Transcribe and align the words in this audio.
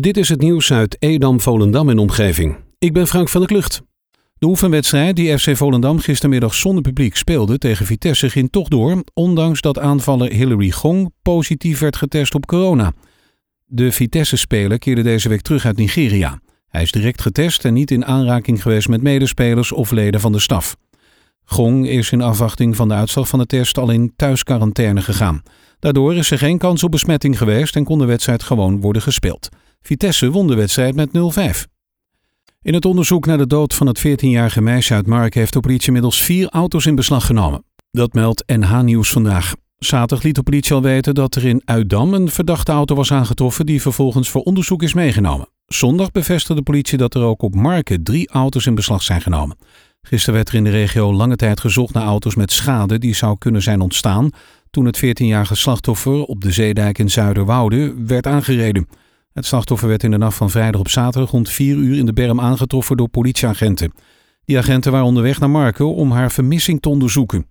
Dit 0.00 0.16
is 0.16 0.28
het 0.28 0.40
nieuws 0.40 0.72
uit 0.72 0.96
Edam, 0.98 1.40
Volendam 1.40 1.88
en 1.88 1.98
omgeving. 1.98 2.56
Ik 2.78 2.92
ben 2.92 3.06
Frank 3.06 3.28
van 3.28 3.40
der 3.40 3.50
Klucht. 3.50 3.82
De 4.38 4.46
oefenwedstrijd 4.46 5.16
die 5.16 5.38
FC 5.38 5.56
Volendam 5.56 5.98
gistermiddag 5.98 6.54
zonder 6.54 6.82
publiek 6.82 7.16
speelde 7.16 7.58
tegen 7.58 7.86
Vitesse 7.86 8.30
ging 8.30 8.50
toch 8.50 8.68
door, 8.68 9.02
ondanks 9.14 9.60
dat 9.60 9.78
aanvaller 9.78 10.32
Hilary 10.32 10.70
Gong 10.70 11.12
positief 11.22 11.78
werd 11.78 11.96
getest 11.96 12.34
op 12.34 12.46
corona. 12.46 12.92
De 13.64 13.92
Vitesse-speler 13.92 14.78
keerde 14.78 15.02
deze 15.02 15.28
week 15.28 15.40
terug 15.40 15.64
uit 15.64 15.76
Nigeria. 15.76 16.40
Hij 16.68 16.82
is 16.82 16.92
direct 16.92 17.22
getest 17.22 17.64
en 17.64 17.74
niet 17.74 17.90
in 17.90 18.04
aanraking 18.04 18.62
geweest 18.62 18.88
met 18.88 19.02
medespelers 19.02 19.72
of 19.72 19.90
leden 19.90 20.20
van 20.20 20.32
de 20.32 20.40
staf. 20.40 20.76
Gong 21.44 21.88
is 21.88 22.12
in 22.12 22.20
afwachting 22.20 22.76
van 22.76 22.88
de 22.88 22.94
uitslag 22.94 23.28
van 23.28 23.38
de 23.38 23.46
test 23.46 23.78
al 23.78 23.90
in 23.90 24.12
thuisquarantaine 24.16 25.02
gegaan. 25.02 25.42
Daardoor 25.78 26.14
is 26.14 26.30
er 26.30 26.38
geen 26.38 26.58
kans 26.58 26.82
op 26.82 26.90
besmetting 26.90 27.38
geweest 27.38 27.76
en 27.76 27.84
kon 27.84 27.98
de 27.98 28.04
wedstrijd 28.04 28.42
gewoon 28.42 28.80
worden 28.80 29.02
gespeeld. 29.02 29.48
Vitesse 29.82 30.30
won 30.30 30.46
de 30.46 30.54
wedstrijd 30.54 30.94
met 30.94 31.08
0-5. 31.08 31.70
In 32.62 32.74
het 32.74 32.84
onderzoek 32.84 33.26
naar 33.26 33.38
de 33.38 33.46
dood 33.46 33.74
van 33.74 33.86
het 33.86 33.98
14-jarige 33.98 34.60
meisje 34.60 34.94
uit 34.94 35.06
Mark 35.06 35.34
heeft 35.34 35.52
de 35.52 35.60
politie 35.60 35.86
inmiddels 35.86 36.22
vier 36.22 36.48
auto's 36.48 36.86
in 36.86 36.94
beslag 36.94 37.26
genomen. 37.26 37.64
Dat 37.90 38.12
meldt 38.12 38.42
NH 38.46 38.80
Nieuws 38.80 39.10
vandaag. 39.10 39.54
Zaterdag 39.78 40.22
liet 40.22 40.34
de 40.34 40.42
politie 40.42 40.74
al 40.74 40.82
weten 40.82 41.14
dat 41.14 41.34
er 41.34 41.44
in 41.44 41.62
Uitdam 41.64 42.14
een 42.14 42.30
verdachte 42.30 42.72
auto 42.72 42.94
was 42.94 43.12
aangetroffen 43.12 43.66
die 43.66 43.82
vervolgens 43.82 44.28
voor 44.30 44.42
onderzoek 44.42 44.82
is 44.82 44.94
meegenomen. 44.94 45.48
Zondag 45.66 46.10
bevestigde 46.10 46.54
de 46.54 46.62
politie 46.62 46.98
dat 46.98 47.14
er 47.14 47.22
ook 47.22 47.42
op 47.42 47.54
Marken 47.54 48.02
drie 48.02 48.28
auto's 48.28 48.66
in 48.66 48.74
beslag 48.74 49.02
zijn 49.02 49.20
genomen. 49.20 49.56
Gisteren 50.02 50.34
werd 50.34 50.48
er 50.48 50.54
in 50.54 50.64
de 50.64 50.70
regio 50.70 51.12
lange 51.12 51.36
tijd 51.36 51.60
gezocht 51.60 51.94
naar 51.94 52.04
auto's 52.04 52.34
met 52.34 52.52
schade 52.52 52.98
die 52.98 53.14
zou 53.14 53.38
kunnen 53.38 53.62
zijn 53.62 53.80
ontstaan 53.80 54.30
toen 54.70 54.84
het 54.84 55.04
14-jarige 55.04 55.54
slachtoffer 55.54 56.22
op 56.22 56.40
de 56.40 56.52
zeedijk 56.52 56.98
in 56.98 57.10
Zuiderwoude 57.10 57.94
werd 58.06 58.26
aangereden. 58.26 58.88
Het 59.32 59.46
slachtoffer 59.46 59.88
werd 59.88 60.02
in 60.02 60.10
de 60.10 60.18
nacht 60.18 60.36
van 60.36 60.50
vrijdag 60.50 60.80
op 60.80 60.88
zaterdag 60.88 61.30
rond 61.30 61.48
4 61.48 61.76
uur 61.76 61.98
in 61.98 62.06
de 62.06 62.12
berm 62.12 62.40
aangetroffen 62.40 62.96
door 62.96 63.08
politieagenten. 63.08 63.92
Die 64.44 64.58
agenten 64.58 64.92
waren 64.92 65.06
onderweg 65.06 65.40
naar 65.40 65.50
Marken 65.50 65.94
om 65.94 66.10
haar 66.10 66.30
vermissing 66.30 66.80
te 66.80 66.88
onderzoeken. 66.88 67.46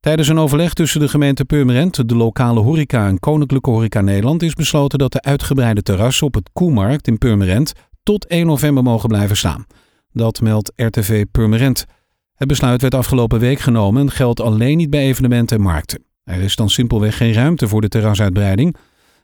Tijdens 0.00 0.28
een 0.28 0.38
overleg 0.38 0.72
tussen 0.72 1.00
de 1.00 1.08
gemeente 1.08 1.44
Purmerend, 1.44 2.08
de 2.08 2.16
lokale 2.16 2.60
horeca 2.60 3.06
en 3.06 3.18
Koninklijke 3.18 3.70
Horeca 3.70 4.00
Nederland 4.00 4.42
is 4.42 4.54
besloten 4.54 4.98
dat 4.98 5.12
de 5.12 5.22
uitgebreide 5.22 5.82
terrassen 5.82 6.26
op 6.26 6.34
het 6.34 6.50
Koemarkt 6.52 7.06
in 7.06 7.18
Purmerend 7.18 7.72
tot 8.02 8.26
1 8.26 8.46
november 8.46 8.82
mogen 8.82 9.08
blijven 9.08 9.36
staan. 9.36 9.66
Dat 10.12 10.40
meldt 10.40 10.72
RTV 10.76 11.24
Purmerend. 11.32 11.86
Het 12.34 12.48
besluit 12.48 12.80
werd 12.80 12.94
afgelopen 12.94 13.38
week 13.38 13.58
genomen 13.58 14.02
en 14.02 14.10
geldt 14.10 14.40
alleen 14.40 14.76
niet 14.76 14.90
bij 14.90 15.02
evenementen 15.02 15.56
en 15.56 15.62
markten. 15.62 16.04
Er 16.24 16.40
is 16.40 16.56
dan 16.56 16.70
simpelweg 16.70 17.16
geen 17.16 17.32
ruimte 17.32 17.68
voor 17.68 17.80
de 17.80 17.88
terrasuitbreiding. 17.88 18.76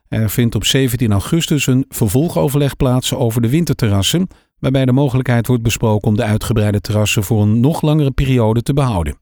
Er 0.09 0.29
vindt 0.29 0.55
op 0.55 0.65
17 0.65 1.11
augustus 1.11 1.67
een 1.67 1.85
vervolgoverleg 1.89 2.75
plaats 2.75 3.13
over 3.13 3.41
de 3.41 3.49
winterterrassen, 3.49 4.27
waarbij 4.59 4.85
de 4.85 4.91
mogelijkheid 4.91 5.47
wordt 5.47 5.63
besproken 5.63 6.07
om 6.07 6.15
de 6.15 6.23
uitgebreide 6.23 6.81
terrassen 6.81 7.23
voor 7.23 7.41
een 7.41 7.59
nog 7.59 7.81
langere 7.81 8.11
periode 8.11 8.61
te 8.61 8.73
behouden. 8.73 9.17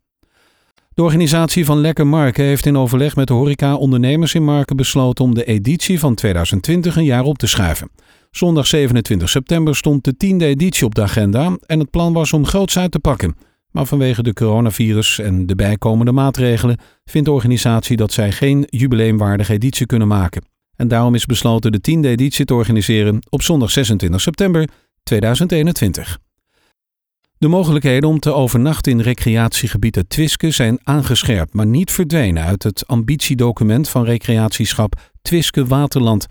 De 0.93 1.03
organisatie 1.03 1.65
van 1.65 1.77
Lekker 1.77 2.07
Marken 2.07 2.43
heeft 2.43 2.65
in 2.65 2.77
overleg 2.77 3.15
met 3.15 3.27
de 3.27 3.33
horeca-ondernemers 3.33 4.33
in 4.33 4.43
Marken 4.43 4.75
besloten 4.75 5.25
om 5.25 5.33
de 5.33 5.43
editie 5.43 5.99
van 5.99 6.15
2020 6.15 6.95
een 6.95 7.03
jaar 7.03 7.23
op 7.23 7.37
te 7.37 7.47
schuiven. 7.47 7.89
Zondag 8.31 8.67
27 8.67 9.29
september 9.29 9.75
stond 9.75 10.03
de 10.03 10.17
tiende 10.17 10.45
editie 10.45 10.85
op 10.85 10.95
de 10.95 11.01
agenda 11.01 11.57
en 11.65 11.79
het 11.79 11.89
plan 11.89 12.13
was 12.13 12.33
om 12.33 12.45
groots 12.45 12.77
uit 12.77 12.91
te 12.91 12.99
pakken. 12.99 13.35
Maar 13.71 13.85
vanwege 13.85 14.23
de 14.23 14.33
coronavirus 14.33 15.19
en 15.19 15.45
de 15.45 15.55
bijkomende 15.55 16.11
maatregelen 16.11 16.77
vindt 17.05 17.27
de 17.27 17.33
organisatie 17.33 17.97
dat 17.97 18.11
zij 18.11 18.31
geen 18.31 18.65
jubileumwaardige 18.69 19.53
editie 19.53 19.85
kunnen 19.85 20.07
maken. 20.07 20.56
En 20.77 20.87
daarom 20.87 21.15
is 21.15 21.25
besloten 21.25 21.71
de 21.71 21.81
tiende 21.81 22.07
editie 22.07 22.45
te 22.45 22.53
organiseren 22.53 23.19
op 23.29 23.41
zondag 23.41 23.71
26 23.71 24.21
september 24.21 24.69
2021. 25.03 26.17
De 27.37 27.47
mogelijkheden 27.47 28.09
om 28.09 28.19
te 28.19 28.33
overnachten 28.33 28.91
in 28.91 29.01
recreatiegebied 29.01 29.95
het 29.95 30.09
Twiske 30.09 30.51
zijn 30.51 30.79
aangescherpt, 30.83 31.53
maar 31.53 31.65
niet 31.65 31.91
verdwenen 31.91 32.43
uit 32.43 32.63
het 32.63 32.87
ambitiedocument 32.87 33.89
van 33.89 34.03
recreatieschap 34.03 35.11
Twiske 35.21 35.65
Waterland. 35.65 36.25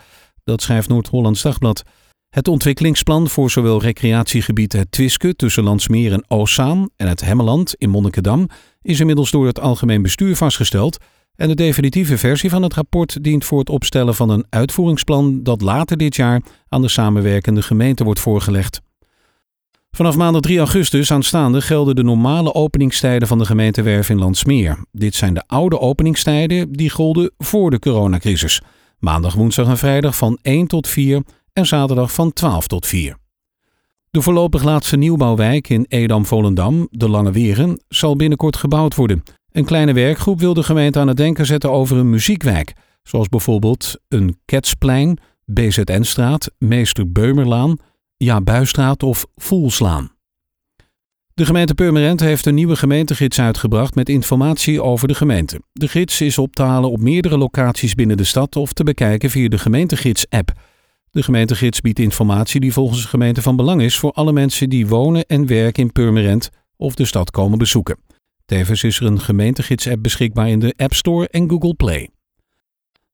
Dat 0.44 0.62
schrijft 0.62 0.88
Noord-Hollands 0.88 1.42
Dagblad. 1.42 1.82
Het 2.28 2.48
ontwikkelingsplan 2.48 3.28
voor 3.28 3.50
zowel 3.50 3.80
recreatiegebied 3.80 4.72
het 4.72 4.90
Twiske 4.90 5.36
tussen 5.36 5.62
Landsmeer 5.62 6.12
en 6.12 6.24
Oostzaan 6.28 6.90
en 6.96 7.08
het 7.08 7.20
Hemmeland 7.20 7.74
in 7.74 7.90
Monnikendam 7.90 8.48
is 8.82 9.00
inmiddels 9.00 9.30
door 9.30 9.46
het 9.46 9.60
algemeen 9.60 10.02
bestuur 10.02 10.36
vastgesteld 10.36 10.98
en 11.36 11.48
de 11.48 11.54
definitieve 11.54 12.18
versie 12.18 12.50
van 12.50 12.62
het 12.62 12.74
rapport 12.74 13.24
dient 13.24 13.44
voor 13.44 13.58
het 13.58 13.70
opstellen 13.70 14.14
van 14.14 14.30
een 14.30 14.46
uitvoeringsplan 14.50 15.42
dat 15.42 15.60
later 15.60 15.96
dit 15.96 16.16
jaar 16.16 16.42
aan 16.68 16.82
de 16.82 16.88
samenwerkende 16.88 17.62
gemeente 17.62 18.04
wordt 18.04 18.20
voorgelegd. 18.20 18.80
Vanaf 19.90 20.16
maandag 20.16 20.42
3 20.42 20.58
augustus 20.58 21.12
aanstaande 21.12 21.60
gelden 21.60 21.96
de 21.96 22.02
normale 22.02 22.54
openingstijden 22.54 23.28
van 23.28 23.38
de 23.38 23.44
gemeentewerf 23.44 24.10
in 24.10 24.18
Landsmeer. 24.18 24.84
Dit 24.92 25.14
zijn 25.14 25.34
de 25.34 25.42
oude 25.46 25.80
openingstijden 25.80 26.72
die 26.72 26.90
golden 26.90 27.30
voor 27.38 27.70
de 27.70 27.78
coronacrisis. 27.78 28.60
Maandag, 28.98 29.34
woensdag 29.34 29.68
en 29.68 29.78
vrijdag 29.78 30.16
van 30.16 30.38
1 30.42 30.66
tot 30.66 30.88
4 30.88 31.22
en 31.52 31.66
zaterdag 31.66 32.12
van 32.12 32.32
12 32.32 32.66
tot 32.66 32.86
4. 32.86 33.16
De 34.10 34.22
voorlopig 34.22 34.62
laatste 34.62 34.96
nieuwbouwwijk 34.96 35.68
in 35.68 35.84
Edam-Volendam, 35.88 36.88
de 36.90 37.08
Lange 37.08 37.32
Weren, 37.32 37.80
zal 37.88 38.16
binnenkort 38.16 38.56
gebouwd 38.56 38.94
worden. 38.94 39.22
Een 39.56 39.64
kleine 39.64 39.92
werkgroep 39.92 40.40
wil 40.40 40.54
de 40.54 40.62
gemeente 40.62 40.98
aan 40.98 41.08
het 41.08 41.16
denken 41.16 41.46
zetten 41.46 41.70
over 41.70 41.96
een 41.96 42.10
muziekwijk, 42.10 42.72
zoals 43.02 43.28
bijvoorbeeld 43.28 44.00
een 44.08 44.38
Ketsplein, 44.44 45.18
BZN-straat, 45.44 46.50
Meester 46.58 47.12
Beumerlaan, 47.12 47.78
Ja 48.16 48.40
Buistraat 48.40 49.02
of 49.02 49.26
Voelslaan. 49.36 50.10
De 51.34 51.46
gemeente 51.46 51.74
Purmerend 51.74 52.20
heeft 52.20 52.46
een 52.46 52.54
nieuwe 52.54 52.76
gemeentegids 52.76 53.40
uitgebracht 53.40 53.94
met 53.94 54.08
informatie 54.08 54.82
over 54.82 55.08
de 55.08 55.14
gemeente. 55.14 55.60
De 55.72 55.88
gids 55.88 56.20
is 56.20 56.38
op 56.38 56.54
te 56.54 56.62
halen 56.62 56.90
op 56.90 57.00
meerdere 57.00 57.38
locaties 57.38 57.94
binnen 57.94 58.16
de 58.16 58.24
stad 58.24 58.56
of 58.56 58.72
te 58.72 58.84
bekijken 58.84 59.30
via 59.30 59.48
de 59.48 59.58
gemeentegids-app. 59.58 60.52
De 61.10 61.22
gemeentegids 61.22 61.80
biedt 61.80 61.98
informatie 61.98 62.60
die 62.60 62.72
volgens 62.72 63.02
de 63.02 63.08
gemeente 63.08 63.42
van 63.42 63.56
belang 63.56 63.82
is 63.82 63.98
voor 63.98 64.12
alle 64.12 64.32
mensen 64.32 64.68
die 64.68 64.86
wonen 64.86 65.26
en 65.26 65.46
werken 65.46 65.82
in 65.82 65.92
Purmerend 65.92 66.50
of 66.76 66.94
de 66.94 67.04
stad 67.04 67.30
komen 67.30 67.58
bezoeken. 67.58 68.05
Tevens 68.46 68.82
is 68.82 69.00
er 69.00 69.06
een 69.06 69.20
gemeentegids-app 69.20 70.02
beschikbaar 70.02 70.48
in 70.48 70.60
de 70.60 70.74
App 70.76 70.94
Store 70.94 71.28
en 71.28 71.50
Google 71.50 71.74
Play. 71.74 72.10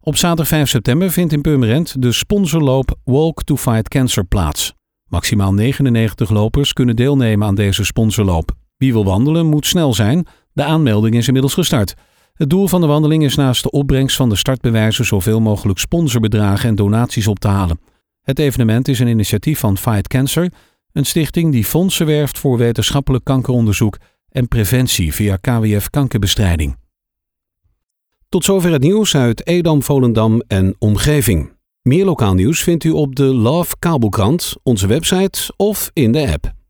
Op 0.00 0.16
zaterdag 0.16 0.48
5 0.48 0.68
september 0.68 1.10
vindt 1.10 1.32
in 1.32 1.40
Purmerend 1.40 2.02
de 2.02 2.12
sponsorloop 2.12 2.96
Walk 3.04 3.42
to 3.42 3.56
Fight 3.56 3.88
Cancer 3.88 4.24
plaats. 4.24 4.74
Maximaal 5.08 5.54
99 5.54 6.30
lopers 6.30 6.72
kunnen 6.72 6.96
deelnemen 6.96 7.46
aan 7.46 7.54
deze 7.54 7.84
sponsorloop. 7.84 8.52
Wie 8.76 8.92
wil 8.92 9.04
wandelen 9.04 9.46
moet 9.46 9.66
snel 9.66 9.94
zijn. 9.94 10.26
De 10.52 10.64
aanmelding 10.64 11.14
is 11.14 11.26
inmiddels 11.26 11.54
gestart. 11.54 11.94
Het 12.34 12.50
doel 12.50 12.68
van 12.68 12.80
de 12.80 12.86
wandeling 12.86 13.24
is 13.24 13.34
naast 13.34 13.62
de 13.62 13.70
opbrengst 13.70 14.16
van 14.16 14.28
de 14.28 14.36
startbewijzen 14.36 15.04
zoveel 15.04 15.40
mogelijk 15.40 15.78
sponsorbedragen 15.78 16.68
en 16.68 16.74
donaties 16.74 17.26
op 17.26 17.38
te 17.38 17.48
halen. 17.48 17.80
Het 18.22 18.38
evenement 18.38 18.88
is 18.88 18.98
een 18.98 19.08
initiatief 19.08 19.58
van 19.58 19.78
Fight 19.78 20.08
Cancer, 20.08 20.52
een 20.92 21.06
stichting 21.06 21.52
die 21.52 21.64
fondsen 21.64 22.06
werft 22.06 22.38
voor 22.38 22.58
wetenschappelijk 22.58 23.24
kankeronderzoek 23.24 23.98
en 24.32 24.48
preventie 24.48 25.14
via 25.14 25.36
KWF 25.36 25.90
kankerbestrijding. 25.90 26.76
Tot 28.28 28.44
zover 28.44 28.72
het 28.72 28.82
nieuws 28.82 29.16
uit 29.16 29.46
Edam, 29.46 29.82
Volendam 29.82 30.42
en 30.46 30.74
omgeving. 30.78 31.52
Meer 31.82 32.04
lokaal 32.04 32.34
nieuws 32.34 32.62
vindt 32.62 32.84
u 32.84 32.90
op 32.90 33.16
de 33.16 33.24
Love 33.24 33.76
Kabelkrant, 33.78 34.54
onze 34.62 34.86
website 34.86 35.52
of 35.56 35.90
in 35.92 36.12
de 36.12 36.32
app. 36.32 36.61